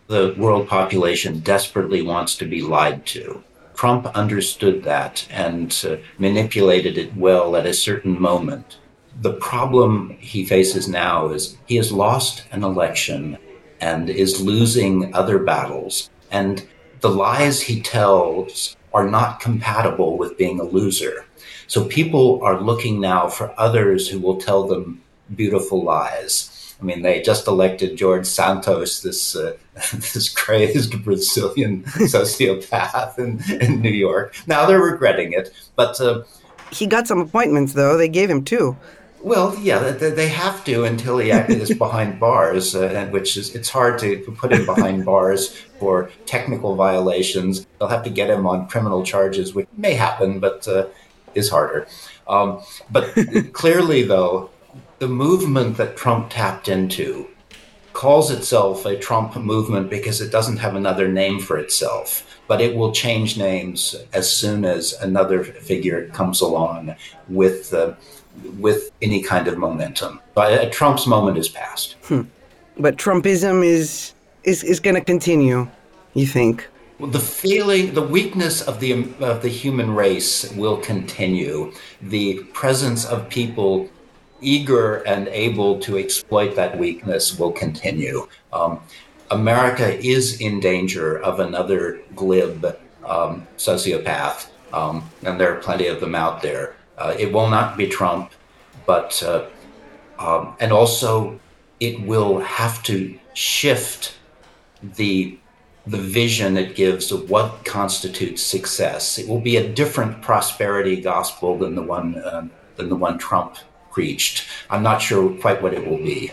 The 0.08 0.34
world 0.38 0.68
population 0.68 1.40
desperately 1.40 2.02
wants 2.02 2.36
to 2.36 2.44
be 2.46 2.62
lied 2.62 3.04
to. 3.06 3.42
Trump 3.74 4.06
understood 4.06 4.84
that 4.84 5.26
and 5.30 5.84
uh, 5.86 5.96
manipulated 6.18 6.96
it 6.96 7.14
well 7.14 7.56
at 7.56 7.66
a 7.66 7.74
certain 7.74 8.18
moment 8.18 8.78
the 9.20 9.32
problem 9.32 10.10
he 10.20 10.44
faces 10.44 10.88
now 10.88 11.28
is 11.28 11.56
he 11.66 11.76
has 11.76 11.92
lost 11.92 12.44
an 12.52 12.62
election 12.62 13.38
and 13.80 14.10
is 14.10 14.40
losing 14.40 15.14
other 15.14 15.38
battles. 15.38 16.10
And 16.30 16.66
the 17.00 17.10
lies 17.10 17.62
he 17.62 17.80
tells 17.80 18.76
are 18.92 19.08
not 19.08 19.40
compatible 19.40 20.16
with 20.16 20.38
being 20.38 20.60
a 20.60 20.64
loser. 20.64 21.24
So 21.66 21.84
people 21.84 22.40
are 22.42 22.60
looking 22.60 23.00
now 23.00 23.28
for 23.28 23.58
others 23.58 24.08
who 24.08 24.20
will 24.20 24.38
tell 24.40 24.66
them 24.66 25.02
beautiful 25.34 25.82
lies. 25.82 26.74
I 26.80 26.84
mean, 26.84 27.02
they 27.02 27.22
just 27.22 27.46
elected 27.46 27.96
George 27.96 28.26
Santos, 28.26 29.00
this 29.00 29.34
uh, 29.34 29.56
this 29.92 30.28
crazed 30.28 31.02
Brazilian 31.04 31.82
sociopath 31.84 33.18
in, 33.18 33.42
in 33.60 33.80
New 33.80 33.90
York. 33.90 34.34
Now 34.46 34.66
they're 34.66 34.80
regretting 34.80 35.32
it, 35.32 35.52
but 35.74 36.00
uh, 36.00 36.22
he 36.70 36.86
got 36.86 37.06
some 37.06 37.20
appointments 37.20 37.72
though. 37.72 37.96
They 37.96 38.08
gave 38.08 38.30
him 38.30 38.44
two. 38.44 38.76
Well, 39.26 39.58
yeah, 39.58 39.90
they 39.90 40.28
have 40.28 40.64
to 40.66 40.84
until 40.84 41.18
he 41.18 41.30
is 41.32 41.74
behind 41.86 42.20
bars, 42.20 42.76
uh, 42.76 43.08
which 43.10 43.36
is 43.36 43.56
it's 43.56 43.68
hard 43.68 43.98
to 43.98 44.18
put 44.38 44.52
him 44.52 44.64
behind 44.64 45.04
bars 45.04 45.52
for 45.80 46.12
technical 46.26 46.76
violations. 46.76 47.66
They'll 47.80 47.88
have 47.88 48.04
to 48.04 48.10
get 48.10 48.30
him 48.30 48.46
on 48.46 48.68
criminal 48.68 49.02
charges, 49.02 49.52
which 49.52 49.66
may 49.76 49.94
happen, 49.94 50.38
but 50.38 50.68
uh, 50.68 50.86
is 51.34 51.50
harder. 51.50 51.88
Um, 52.28 52.62
but 52.88 53.12
clearly, 53.52 54.04
though, 54.04 54.50
the 55.00 55.08
movement 55.08 55.76
that 55.78 55.96
Trump 55.96 56.30
tapped 56.30 56.68
into 56.68 57.26
calls 57.94 58.30
itself 58.30 58.86
a 58.86 58.96
Trump 58.96 59.34
movement 59.34 59.90
because 59.90 60.20
it 60.20 60.30
doesn't 60.30 60.58
have 60.58 60.76
another 60.76 61.08
name 61.08 61.40
for 61.40 61.58
itself. 61.58 62.38
But 62.46 62.60
it 62.60 62.76
will 62.76 62.92
change 62.92 63.36
names 63.36 63.96
as 64.12 64.30
soon 64.30 64.64
as 64.64 64.92
another 64.92 65.42
figure 65.42 66.06
comes 66.10 66.40
along 66.40 66.94
with. 67.28 67.74
Uh, 67.74 67.94
with 68.58 68.90
any 69.02 69.22
kind 69.22 69.48
of 69.48 69.58
momentum. 69.58 70.20
But 70.34 70.52
uh, 70.52 70.70
Trump's 70.70 71.06
moment 71.06 71.38
is 71.38 71.48
past. 71.48 71.96
Hmm. 72.04 72.22
But 72.78 72.96
Trumpism 72.96 73.64
is 73.64 74.14
is 74.44 74.62
is 74.62 74.80
going 74.80 74.96
to 74.96 75.04
continue. 75.04 75.68
You 76.14 76.26
think? 76.26 76.68
Well, 76.98 77.10
the 77.10 77.20
feeling, 77.20 77.92
the 77.92 78.02
weakness 78.02 78.62
of 78.62 78.80
the 78.80 78.92
of 79.20 79.42
the 79.42 79.48
human 79.48 79.94
race 79.94 80.50
will 80.52 80.78
continue. 80.78 81.72
The 82.00 82.42
presence 82.54 83.04
of 83.04 83.28
people 83.28 83.88
eager 84.40 84.96
and 85.06 85.28
able 85.28 85.78
to 85.80 85.98
exploit 85.98 86.54
that 86.56 86.78
weakness 86.78 87.38
will 87.38 87.52
continue. 87.52 88.28
Um, 88.52 88.80
America 89.30 89.98
is 89.98 90.40
in 90.40 90.60
danger 90.60 91.18
of 91.18 91.40
another 91.40 92.00
glib 92.14 92.64
um, 93.04 93.46
sociopath, 93.56 94.48
um, 94.72 95.08
and 95.24 95.40
there 95.40 95.52
are 95.54 95.60
plenty 95.60 95.88
of 95.88 96.00
them 96.00 96.14
out 96.14 96.42
there. 96.42 96.75
Uh, 96.98 97.14
it 97.18 97.32
will 97.32 97.48
not 97.48 97.76
be 97.76 97.86
Trump, 97.86 98.32
but 98.86 99.22
uh, 99.22 99.46
um, 100.18 100.56
and 100.60 100.72
also 100.72 101.38
it 101.80 102.00
will 102.02 102.40
have 102.40 102.82
to 102.84 103.18
shift 103.34 104.16
the 104.82 105.38
the 105.86 105.98
vision 105.98 106.56
it 106.56 106.74
gives 106.74 107.12
of 107.12 107.30
what 107.30 107.64
constitutes 107.64 108.42
success. 108.42 109.18
It 109.18 109.28
will 109.28 109.40
be 109.40 109.56
a 109.56 109.68
different 109.72 110.20
prosperity 110.20 111.00
gospel 111.00 111.58
than 111.58 111.74
the 111.74 111.82
one 111.82 112.16
uh, 112.16 112.48
than 112.76 112.88
the 112.88 112.96
one 112.96 113.18
Trump 113.18 113.56
preached. 113.90 114.46
I'm 114.68 114.82
not 114.82 115.00
sure 115.00 115.30
quite 115.40 115.62
what 115.62 115.74
it 115.74 115.86
will 115.86 115.98
be. 115.98 116.32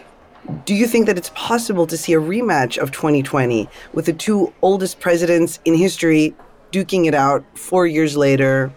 Do 0.65 0.73
you 0.75 0.87
think 0.87 1.05
that 1.05 1.17
it's 1.17 1.31
possible 1.35 1.87
to 1.87 1.97
see 1.97 2.13
a 2.13 2.19
rematch 2.19 2.77
of 2.77 2.91
2020 2.91 3.69
with 3.93 4.05
the 4.05 4.13
two 4.13 4.53
oldest 4.61 4.99
presidents 4.99 5.59
in 5.63 5.73
history 5.73 6.35
duking 6.73 7.05
it 7.05 7.13
out 7.13 7.45
four 7.57 7.87
years 7.87 8.17
later, 8.17 8.73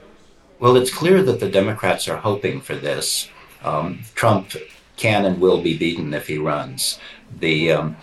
well, 0.58 0.76
it's 0.76 0.92
clear 0.92 1.22
that 1.22 1.40
the 1.40 1.50
Democrats 1.50 2.08
are 2.08 2.16
hoping 2.16 2.60
for 2.60 2.74
this. 2.74 3.28
Um, 3.62 4.00
Trump 4.14 4.52
can 4.96 5.24
and 5.24 5.40
will 5.40 5.62
be 5.62 5.76
beaten 5.76 6.14
if 6.14 6.26
he 6.26 6.38
runs. 6.38 6.98
The 7.40 7.72
um, 7.72 7.96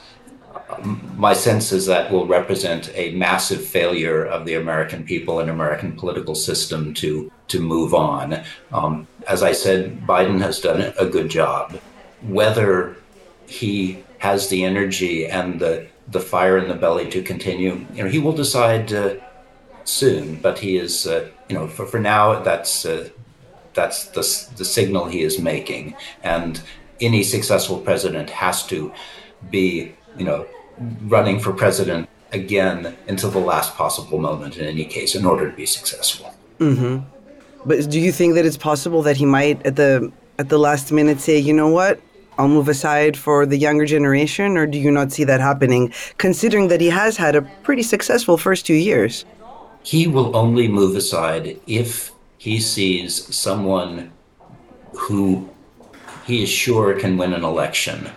my 1.16 1.34
sense 1.34 1.72
is 1.72 1.86
that 1.86 2.12
will 2.12 2.28
represent 2.28 2.92
a 2.96 3.12
massive 3.12 3.64
failure 3.64 4.24
of 4.26 4.46
the 4.46 4.56
American 4.56 5.04
people 5.04 5.40
and 5.40 5.50
American 5.50 5.94
political 5.94 6.36
system 6.36 6.94
to 6.96 7.32
to 7.48 7.60
move 7.60 7.94
on. 7.94 8.44
Um, 8.72 9.08
as 9.28 9.44
I 9.44 9.52
said, 9.52 10.02
Biden 10.02 10.40
has 10.42 10.60
done 10.60 10.94
a 10.98 11.06
good 11.06 11.30
job. 11.30 11.80
Whether 12.22 12.96
he 13.48 14.04
has 14.20 14.48
the 14.50 14.64
energy 14.64 15.28
and 15.28 15.60
the 15.60 15.88
the 16.08 16.20
fire 16.20 16.58
in 16.58 16.68
the 16.68 16.76
belly 16.76 17.10
to 17.10 17.22
continue, 17.22 17.86
you 17.94 18.04
know, 18.04 18.10
he 18.10 18.20
will 18.20 18.34
decide. 18.34 18.94
Uh, 18.94 19.16
soon, 19.86 20.36
but 20.36 20.60
he 20.60 20.78
is, 20.78 21.08
uh, 21.08 21.30
you 21.50 21.56
know, 21.56 21.68
for, 21.68 21.86
for 21.86 22.00
now, 22.00 22.42
that's 22.42 22.86
uh, 22.86 23.10
that's 23.74 24.06
the, 24.10 24.22
the 24.58 24.66
signal 24.66 25.06
he 25.06 25.22
is 25.24 25.40
making. 25.40 25.96
And 26.24 26.62
any 27.02 27.24
successful 27.24 27.80
president 27.80 28.30
has 28.30 28.66
to 28.68 28.92
be, 29.50 29.94
you 30.18 30.26
know, 30.26 30.46
running 31.02 31.40
for 31.40 31.54
president 31.54 32.08
again 32.32 32.96
until 33.08 33.30
the 33.30 33.40
last 33.40 33.76
possible 33.76 34.20
moment 34.20 34.58
in 34.58 34.66
any 34.66 34.86
case 34.86 35.16
in 35.16 35.26
order 35.26 35.50
to 35.50 35.56
be 35.56 35.66
successful. 35.66 36.34
Mm-hmm. 36.60 37.04
But 37.66 37.90
do 37.90 38.00
you 38.00 38.12
think 38.12 38.36
that 38.36 38.46
it's 38.46 38.58
possible 38.58 39.02
that 39.04 39.18
he 39.18 39.26
might 39.26 39.66
at 39.66 39.76
the 39.76 40.12
at 40.40 40.50
the 40.50 40.58
last 40.58 40.92
minute 40.92 41.20
say, 41.20 41.38
you 41.38 41.54
know 41.54 41.70
what, 41.70 42.00
I'll 42.38 42.48
move 42.48 42.68
aside 42.68 43.16
for 43.16 43.46
the 43.46 43.58
younger 43.58 43.86
generation, 43.86 44.58
or 44.58 44.66
do 44.66 44.78
you 44.80 44.92
not 44.92 45.12
see 45.12 45.24
that 45.26 45.40
happening, 45.40 45.94
considering 46.18 46.68
that 46.70 46.82
he 46.82 46.90
has 46.90 47.18
had 47.18 47.36
a 47.36 47.44
pretty 47.62 47.84
successful 47.84 48.38
first 48.38 48.66
two 48.66 48.74
years? 48.74 49.26
He 49.84 50.08
will 50.08 50.36
only 50.36 50.68
move 50.68 50.96
aside 50.96 51.60
if 51.68 52.12
he 52.38 52.60
sees 52.60 53.36
someone 53.36 54.12
who 54.94 55.50
he 56.26 56.44
is 56.44 56.50
sure 56.50 56.98
can 57.00 57.18
win 57.18 57.34
an 57.34 57.44
election. 57.44 58.10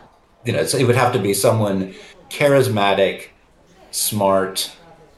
You 0.45 0.53
know, 0.53 0.61
it 0.61 0.87
would 0.87 0.97
have 0.97 1.13
to 1.13 1.19
be 1.19 1.35
someone 1.35 1.95
charismatic, 2.31 3.29
smart, 3.91 4.71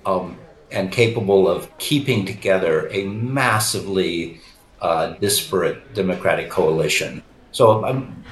um, 0.06 0.38
and 0.70 0.90
capable 0.90 1.48
of 1.48 1.76
keeping 1.78 2.24
together 2.24 2.88
a 2.88 3.04
massively 3.04 4.40
uh, 4.80 5.14
disparate 5.14 5.94
Democratic 5.94 6.50
coalition. 6.50 7.22
So 7.52 7.84
um, 7.84 8.24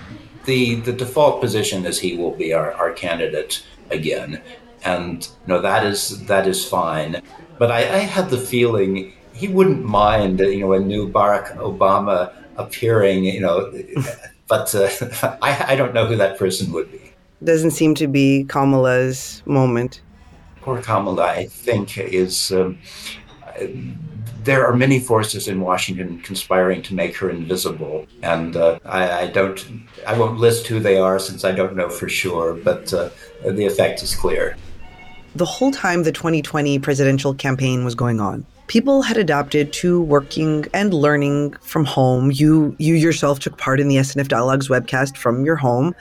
the 0.44 0.76
the 0.76 0.92
default 0.92 1.40
position 1.40 1.84
is 1.84 1.98
he 1.98 2.16
will 2.16 2.34
be 2.34 2.52
our, 2.52 2.72
our 2.72 2.92
candidate 2.92 3.64
again, 3.90 4.40
and 4.84 5.22
you 5.24 5.48
know 5.48 5.60
that 5.60 5.84
is 5.84 6.26
that 6.26 6.46
is 6.46 6.64
fine. 6.64 7.22
But 7.58 7.70
I, 7.70 7.78
I 7.78 7.98
had 7.98 8.30
the 8.30 8.38
feeling 8.38 9.12
he 9.32 9.48
wouldn't 9.48 9.84
mind 9.84 10.40
you 10.40 10.60
know 10.60 10.72
a 10.72 10.80
new 10.80 11.10
Barack 11.10 11.56
Obama 11.56 12.32
appearing. 12.56 13.24
You 13.24 13.40
know, 13.40 13.72
but 14.48 14.74
uh, 14.74 14.88
I, 15.42 15.72
I 15.72 15.76
don't 15.76 15.94
know 15.94 16.06
who 16.06 16.16
that 16.16 16.38
person 16.38 16.72
would 16.72 16.90
be. 16.90 17.12
Doesn't 17.44 17.72
seem 17.72 17.94
to 17.96 18.06
be 18.06 18.44
Kamala's 18.44 19.42
moment. 19.44 20.00
Poor 20.62 20.80
Kamala, 20.80 21.24
I 21.24 21.46
think, 21.46 21.98
is. 21.98 22.50
Um, 22.50 22.78
there 24.42 24.64
are 24.64 24.76
many 24.76 25.00
forces 25.00 25.48
in 25.48 25.60
Washington 25.60 26.20
conspiring 26.20 26.80
to 26.82 26.94
make 26.94 27.16
her 27.16 27.30
invisible, 27.30 28.06
and 28.22 28.56
uh, 28.56 28.78
I, 28.84 29.22
I, 29.22 29.26
don't. 29.26 29.64
I 30.06 30.16
won't 30.16 30.38
list 30.38 30.68
who 30.68 30.78
they 30.78 30.98
are 30.98 31.18
since 31.18 31.44
I 31.44 31.52
don't 31.52 31.74
know 31.74 31.88
for 31.88 32.08
sure, 32.08 32.54
but 32.54 32.92
uh, 32.94 33.10
the 33.44 33.66
effect 33.66 34.02
is 34.02 34.14
clear. 34.14 34.56
The 35.36 35.44
whole 35.44 35.70
time 35.70 36.04
the 36.04 36.12
2020 36.12 36.78
presidential 36.78 37.34
campaign 37.34 37.84
was 37.84 37.94
going 37.94 38.20
on, 38.20 38.46
people 38.68 39.02
had 39.02 39.18
adapted 39.18 39.70
to 39.74 40.00
working 40.00 40.64
and 40.72 40.94
learning 40.94 41.52
from 41.60 41.84
home. 41.84 42.30
You 42.32 42.74
you 42.78 42.94
yourself 42.94 43.38
took 43.38 43.58
part 43.58 43.78
in 43.78 43.88
the 43.88 43.96
SNF 43.96 44.28
Dialogues 44.28 44.68
webcast 44.68 45.18
from 45.18 45.44
your 45.44 45.56
home. 45.56 45.94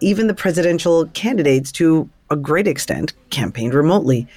Even 0.00 0.28
the 0.28 0.34
presidential 0.34 1.06
candidates, 1.06 1.72
to 1.72 2.08
a 2.30 2.36
great 2.36 2.68
extent, 2.68 3.12
campaigned 3.30 3.74
remotely. 3.74 4.28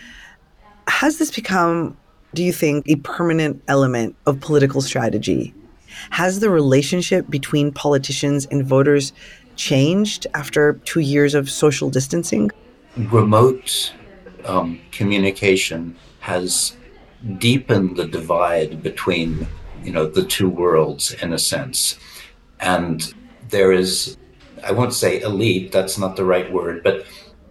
Has 0.87 1.19
this 1.19 1.29
become 1.29 1.95
do 2.33 2.43
you 2.43 2.51
think, 2.51 2.89
a 2.89 2.95
permanent 2.95 3.61
element 3.67 4.15
of 4.25 4.39
political 4.39 4.81
strategy? 4.81 5.53
Has 6.09 6.39
the 6.39 6.49
relationship 6.49 7.29
between 7.29 7.71
politicians 7.71 8.47
and 8.49 8.65
voters 8.65 9.13
changed 9.57 10.25
after 10.33 10.73
two 10.85 11.01
years 11.01 11.35
of 11.35 11.51
social 11.51 11.91
distancing? 11.91 12.49
Remote 12.97 13.93
um, 14.45 14.79
communication 14.91 15.95
has 16.19 16.75
deepened 17.37 17.97
the 17.97 18.07
divide 18.07 18.83
between 18.83 19.47
you 19.83 19.91
know 19.91 20.05
the 20.05 20.23
two 20.23 20.49
worlds 20.49 21.13
in 21.21 21.33
a 21.33 21.39
sense 21.39 21.97
and 22.59 23.13
there 23.49 23.71
is 23.71 24.17
i 24.63 24.71
won't 24.71 24.93
say 24.93 25.21
elite 25.21 25.71
that's 25.71 25.97
not 25.97 26.15
the 26.15 26.25
right 26.25 26.51
word 26.51 26.83
but 26.83 27.05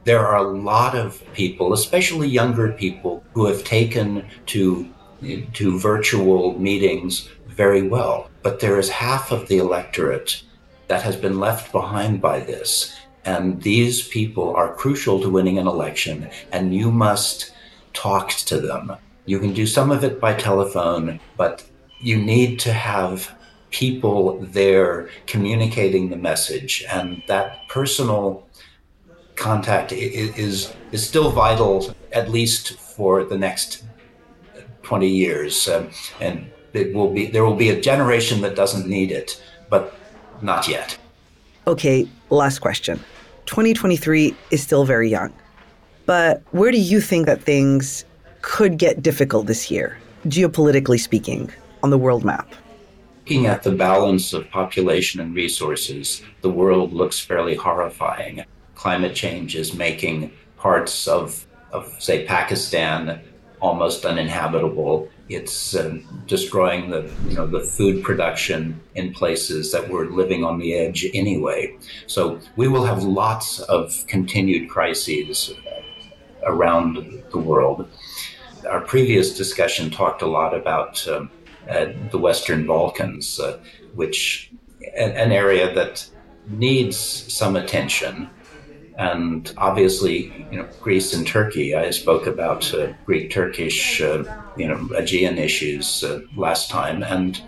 there 0.05 0.27
are 0.27 0.37
a 0.37 0.43
lot 0.43 0.97
of 0.97 1.23
people, 1.33 1.73
especially 1.73 2.29
younger 2.29 2.73
people, 2.73 3.23
who 3.35 3.47
have 3.47 3.65
taken 3.65 4.27
to 4.47 4.89
to 5.53 5.79
virtual 5.79 6.59
meetings 6.59 7.29
very 7.47 7.83
well. 7.83 8.29
But 8.43 8.59
there 8.59 8.79
is 8.81 8.89
half 8.89 9.31
of 9.31 9.47
the 9.47 9.59
electorate 9.59 10.43
that 10.89 11.03
has 11.03 11.15
been 11.15 11.39
left 11.39 11.71
behind 11.71 12.21
by 12.21 12.41
this. 12.41 12.93
And 13.25 13.63
these 13.63 14.07
people 14.09 14.55
are 14.57 14.75
crucial 14.75 15.21
to 15.21 15.31
winning 15.31 15.59
an 15.59 15.67
election, 15.67 16.29
and 16.53 16.75
you 16.75 16.91
must 16.91 17.53
talk 17.93 18.31
to 18.31 18.61
them. 18.61 18.93
You 19.27 19.39
can 19.39 19.53
do 19.53 19.67
some 19.67 19.91
of 19.91 20.03
it 20.03 20.21
by 20.21 20.35
telephone, 20.35 21.21
but 21.37 21.65
you 22.01 22.17
need 22.17 22.59
to 22.61 22.73
have 22.73 23.33
people 23.71 24.39
there 24.41 25.09
communicating 25.27 26.11
the 26.11 26.17
message. 26.17 26.85
And 26.91 27.23
that 27.29 27.69
personal 27.69 28.47
contact 29.37 29.93
is 29.93 30.75
is 30.91 31.07
still 31.09 31.31
vital, 31.31 31.95
at 32.13 32.31
least 32.31 32.75
for 32.79 33.25
the 33.25 33.39
next 33.39 33.85
twenty 34.83 35.09
years, 35.09 35.69
um, 35.69 35.91
and 36.21 36.51
it 36.73 36.93
will 36.95 37.13
be 37.13 37.27
there 37.27 37.45
will 37.45 37.57
be 37.57 37.71
a 37.71 37.81
generation 37.81 38.41
that 38.43 38.57
doesn't 38.57 38.87
need 38.87 39.11
it, 39.11 39.43
but 39.71 39.95
not 40.43 40.69
yet. 40.69 40.99
Okay, 41.67 42.09
last 42.31 42.59
question. 42.59 42.99
2023 43.47 44.35
is 44.51 44.63
still 44.63 44.85
very 44.85 45.09
young, 45.09 45.33
but 46.07 46.43
where 46.51 46.73
do 46.73 46.81
you 46.81 47.01
think 47.01 47.27
that 47.27 47.43
things 47.43 48.05
could 48.41 48.79
get 48.79 49.03
difficult 49.03 49.47
this 49.47 49.71
year, 49.71 49.99
geopolitically 50.27 50.99
speaking, 50.99 51.51
on 51.83 51.91
the 51.91 51.99
world 51.99 52.25
map? 52.25 52.53
Looking 53.21 53.47
at 53.47 53.63
the 53.63 53.71
balance 53.71 54.33
of 54.33 54.51
population 54.51 55.21
and 55.21 55.35
resources, 55.35 56.23
the 56.41 56.51
world 56.51 56.93
looks 56.93 57.21
fairly 57.21 57.55
horrifying 57.55 58.45
climate 58.83 59.15
change 59.15 59.55
is 59.55 59.75
making 59.75 60.33
parts 60.57 61.07
of, 61.07 61.47
of 61.71 61.95
say, 62.01 62.27
Pakistan 62.27 63.21
almost 63.61 64.05
uninhabitable. 64.05 65.09
It's 65.29 65.75
uh, 65.75 65.99
destroying 66.27 66.91
the 66.91 67.11
you 67.29 67.35
know 67.37 67.47
the 67.47 67.61
food 67.61 68.03
production 68.03 68.81
in 68.95 69.13
places 69.13 69.73
that 69.73 69.89
were 69.89 70.07
living 70.11 70.45
on 70.45 70.59
the 70.59 70.75
edge 70.75 71.07
anyway. 71.15 71.77
So 72.07 72.41
we 72.57 72.69
will 72.69 72.85
have 72.85 73.03
lots 73.03 73.61
of 73.61 74.05
continued 74.09 74.69
crises 74.69 75.55
around 76.45 77.23
the 77.31 77.39
world. 77.39 77.89
Our 78.69 78.81
previous 78.81 79.37
discussion 79.37 79.91
talked 79.91 80.23
a 80.23 80.27
lot 80.27 80.55
about 80.55 81.07
um, 81.09 81.31
uh, 81.69 81.87
the 82.11 82.19
Western 82.19 82.67
Balkans, 82.67 83.39
uh, 83.41 83.59
which 83.95 84.51
an 84.97 85.33
area 85.33 85.73
that 85.75 86.07
needs 86.49 86.97
some 86.97 87.57
attention 87.57 88.29
and 89.03 89.53
obviously, 89.57 90.47
you 90.53 90.59
know, 90.59 90.69
Greece 90.81 91.13
and 91.13 91.27
Turkey. 91.27 91.75
I 91.75 91.91
spoke 91.91 92.27
about 92.29 92.73
uh, 92.73 92.93
Greek-Turkish, 93.05 94.01
uh, 94.01 94.23
you 94.57 94.69
know, 94.69 94.89
Aegean 94.97 95.39
issues 95.39 96.05
uh, 96.05 96.21
last 96.37 96.71
time, 96.71 97.03
and 97.03 97.41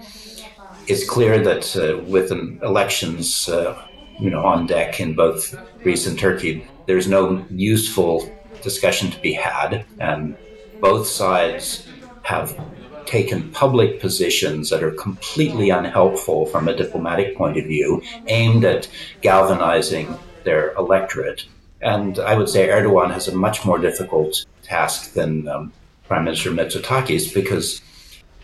it's 0.88 1.08
clear 1.08 1.42
that 1.44 1.64
uh, 1.76 2.02
with 2.04 2.32
elections, 2.32 3.48
uh, 3.48 3.80
you 4.18 4.30
know, 4.30 4.44
on 4.44 4.66
deck 4.66 5.00
in 5.00 5.14
both 5.14 5.54
Greece 5.84 6.08
and 6.08 6.18
Turkey, 6.18 6.66
there's 6.86 7.06
no 7.06 7.44
useful 7.50 8.28
discussion 8.62 9.12
to 9.12 9.20
be 9.20 9.32
had, 9.32 9.84
and 10.00 10.36
both 10.80 11.06
sides 11.06 11.86
have 12.22 12.58
taken 13.06 13.52
public 13.52 14.00
positions 14.00 14.70
that 14.70 14.82
are 14.82 14.90
completely 14.90 15.70
unhelpful 15.70 16.46
from 16.46 16.66
a 16.66 16.74
diplomatic 16.74 17.36
point 17.36 17.56
of 17.58 17.66
view, 17.66 18.02
aimed 18.26 18.64
at 18.64 18.88
galvanizing 19.20 20.18
their 20.44 20.72
electorate. 20.74 21.46
And 21.80 22.18
I 22.18 22.34
would 22.34 22.48
say 22.48 22.68
Erdogan 22.68 23.12
has 23.12 23.28
a 23.28 23.34
much 23.34 23.64
more 23.64 23.78
difficult 23.78 24.44
task 24.62 25.12
than 25.12 25.48
um, 25.48 25.72
Prime 26.08 26.24
Minister 26.24 26.50
Mitsotakis 26.50 27.32
because, 27.34 27.80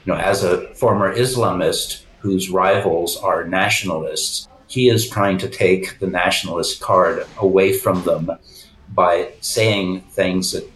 you 0.05 0.13
know, 0.13 0.19
as 0.19 0.45
a 0.45 0.67
former 0.75 1.15
Islamist 1.15 2.03
whose 2.19 2.51
rivals 2.51 3.17
are 3.17 3.47
nationalists, 3.47 4.49
he 4.67 4.89
is 4.89 5.09
trying 5.09 5.39
to 5.39 5.49
take 5.49 5.99
the 5.99 6.07
nationalist 6.07 6.81
card 6.81 7.27
away 7.39 7.73
from 7.73 8.03
them 8.05 8.31
by 8.95 9.33
saying 9.41 10.01
things 10.03 10.53
that 10.53 10.71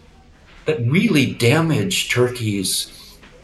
that 0.65 0.79
really 0.87 1.33
damage 1.33 2.09
Turkey's 2.09 2.91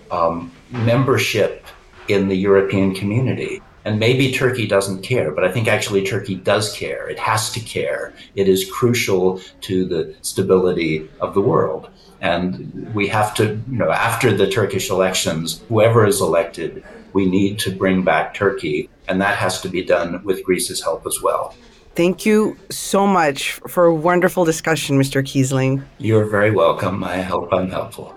um, 0.10 0.52
membership 0.72 1.65
in 2.08 2.28
the 2.28 2.36
European 2.36 2.94
community. 2.94 3.62
And 3.84 4.00
maybe 4.00 4.32
Turkey 4.32 4.67
doesn't 4.67 5.02
care, 5.02 5.32
but 5.32 5.44
I 5.44 5.52
think 5.52 5.67
actually 5.67 6.06
Turkey 6.06 6.36
does 6.36 6.76
care. 6.76 7.10
It 7.10 7.17
has 7.20 7.52
to 7.52 7.60
care. 7.60 8.13
It 8.36 8.48
is 8.48 8.70
crucial 8.70 9.41
to 9.62 9.86
the 9.86 10.15
stability 10.22 11.10
of 11.20 11.34
the 11.34 11.41
world. 11.41 11.89
And 12.22 12.94
we 12.94 13.08
have 13.08 13.34
to, 13.36 13.60
you 13.70 13.78
know, 13.78 13.91
after 13.91 14.36
the 14.36 14.48
Turkish 14.48 14.91
elections, 14.91 15.63
whoever 15.70 16.06
is 16.06 16.22
elected, 16.22 16.84
we 17.13 17.26
need 17.26 17.58
to 17.60 17.72
bring 17.72 18.04
back 18.04 18.36
Turkey. 18.36 18.89
And 19.08 19.20
that 19.22 19.38
has 19.38 19.62
to 19.62 19.70
be 19.70 19.84
done 19.84 20.24
with 20.24 20.44
Greece's 20.44 20.82
help 20.84 21.06
as 21.08 21.20
well. 21.22 21.56
Thank 21.96 22.26
you 22.26 22.58
so 22.70 23.06
much 23.06 23.54
for 23.67 23.86
a 23.86 23.94
wonderful 23.94 24.46
discussion, 24.46 24.98
Mr. 24.98 25.22
Kiesling. 25.22 25.84
You're 25.98 26.26
very 26.26 26.52
welcome. 26.52 27.04
I 27.04 27.22
hope 27.22 27.52
I'm 27.52 27.70
helpful. 27.70 28.15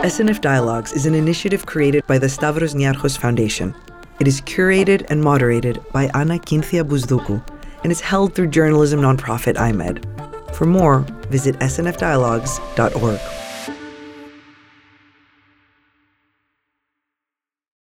SNF 0.00 0.40
Dialogues 0.40 0.94
is 0.94 1.04
an 1.04 1.14
initiative 1.14 1.66
created 1.66 2.06
by 2.06 2.16
the 2.16 2.26
Stavros 2.26 2.72
Niarchos 2.72 3.18
Foundation. 3.18 3.74
It 4.18 4.26
is 4.26 4.40
curated 4.40 5.04
and 5.10 5.22
moderated 5.22 5.78
by 5.92 6.10
Anna 6.14 6.38
Kynthia 6.38 6.84
Bousdoukou 6.84 7.46
and 7.82 7.92
is 7.92 8.00
held 8.00 8.34
through 8.34 8.46
journalism 8.46 9.02
nonprofit 9.02 9.56
iMEdD. 9.56 10.54
For 10.54 10.64
more, 10.64 11.00
visit 11.28 11.54
snfdialogues.org. 11.58 13.39